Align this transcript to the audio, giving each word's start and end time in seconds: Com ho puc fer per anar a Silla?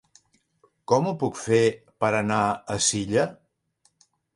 Com 0.93 1.11
ho 1.11 1.13
puc 1.25 1.39
fer 1.43 1.61
per 2.05 2.13
anar 2.23 2.43
a 2.79 2.83
Silla? 2.91 3.33